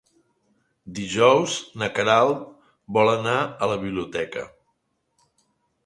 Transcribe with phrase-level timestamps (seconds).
[0.99, 2.41] Dijous na Queralt
[2.99, 4.51] vol anar a la biblioteca.